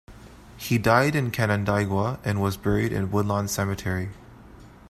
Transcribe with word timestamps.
He 0.57 0.79
died 0.79 1.13
in 1.15 1.29
Canandaigua 1.29 2.17
and 2.23 2.41
was 2.41 2.57
buried 2.57 2.91
at 2.91 3.09
Woodlawn 3.11 3.47
Cemetery. 3.47 4.09